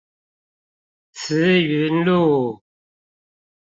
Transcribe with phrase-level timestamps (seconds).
[1.13, 2.63] 慈雲路